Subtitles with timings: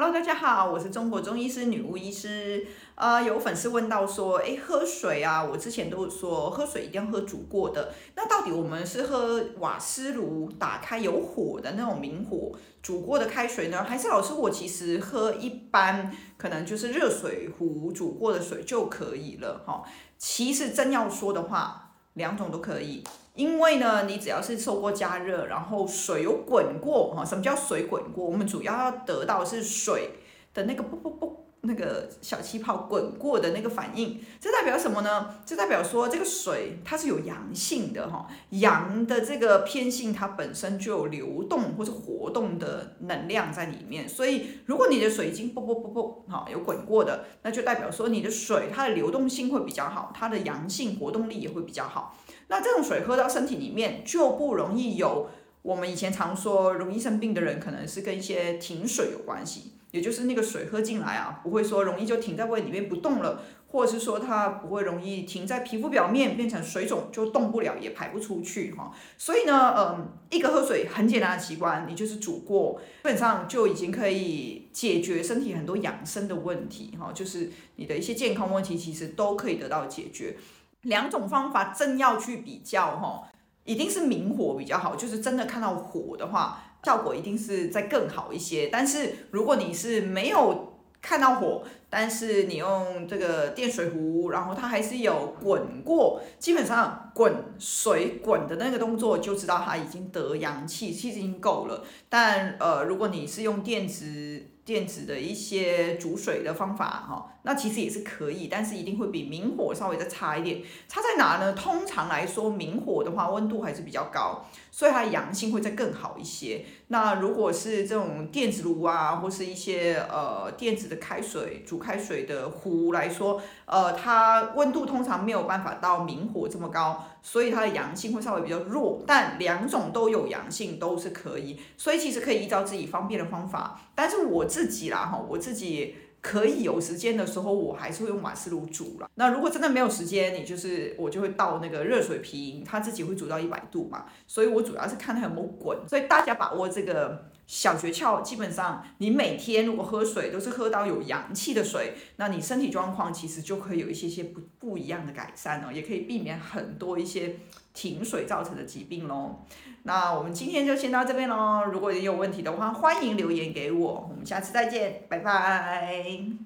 [0.00, 2.66] Hello，大家好，我是中国中医师女巫医师。
[2.94, 7.92] 呃，有粉丝问到说，诶，喝水啊，我之前都说喝水一定要喝煮过的。
[8.16, 12.50] 那到底我们是喝瓦斯炉打开有火的那种明火
[12.80, 19.62] 煮过的开水呢，还是老师我其实喝一般可能就是热水壶煮过的水就可以了？
[19.66, 19.82] 哈，
[20.16, 23.04] 其实真要说的话，两种都可以。
[23.34, 28.24] 因为呢，你只要是受过加热，然后水有滚过哈，什么叫水滚过？
[28.24, 30.10] 我们主要要得到是水
[30.52, 35.36] 的那个啵啵啵那个小气泡滚过的那个反应，这代表什么呢？
[35.44, 52.16] 这代表说这个水它是有阳性的哈，阳的这个偏性它本身就有流动或者活动的能量在里面，所以如果你的水已经啵啵啵啵哈有滚过的，那就代表说你的水它的流动性会比较好，它的阳性活动力也会比较好。
[52.50, 55.30] 那这种水喝到身体里面就不容易有
[55.62, 68.90] 我们以前常说容易生病的人，可能是跟一些停水有关系，也就是那个水喝进来啊，不会说容易就停在胃里面不动了，或者是说它不会容易停在皮肤表面变成水肿就动不了也排不出去哈。
[69.16, 80.36] 所以呢，嗯，一个喝水很简单的习惯，你就是煮过，基本上就已经可以解决身体很多养生的问题哈，就是你的一些健康问题其实都可以得到解决。
[80.82, 83.28] 两种方法真要去比较哈，
[83.64, 88.68] 一定是明火比较好，就是真的看到火的话，效果一定是再更好一些。
[88.68, 101.82] 但是如果你是没有看到火，但是你用这个电水壶，然后它还是有滚过，基本上滚水滚的那个动作就知道它已经得阳气，其实已经够了。
[102.08, 110.62] 但呃，如果你是用电子电子的一些煮水的方法哈，那其实也是可以，但是一定会比明火稍微再差一点。
[110.88, 111.52] 差在哪呢？
[111.54, 116.64] 通常来说，明火的话温度还是比较高，所以它的阳性会再更好一些。
[116.86, 129.02] 那如果是这种电子炉啊，或是一些呃电子的开水煮开水的壶来说，呃，它温度通常没有办法到明火这么高，所以它的阳性会稍微比较弱。
[129.04, 133.80] 但两种都有阳性都是可以，所以其实可以依照自己方便的方法。
[133.96, 139.08] 但是我自自己啦哈，我自己可以有时间的时候，我还是会用瓦斯炉煮啦。
[139.14, 144.04] 那如果真的没有时间，你就是我就会倒那个热水瓶，它自己会煮到一百度嘛。
[144.26, 145.78] 所以我主要是看它有没有滚。
[145.88, 147.30] 所以大家把握这个。
[147.50, 157.38] 小诀窍，基本上你每天如果喝水都是喝到有阳气的水，那你身体状况其实就可以有一些些不不一样的改善哦，也可以避免很多一些
[157.74, 159.44] 停水造成的疾病喽。
[159.82, 166.40] 那我们今天就先到这边喽，如果你有问题的话，欢迎留言给我，我们下次再见，拜拜。